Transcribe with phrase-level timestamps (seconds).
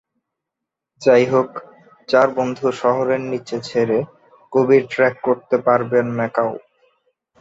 [1.01, 1.49] যাইহোক,
[2.09, 3.97] চার বন্ধু শহরের নিচে ছেড়ে
[4.53, 6.53] কবির ট্র্যাক করতে পারবেন ম্যাকাও।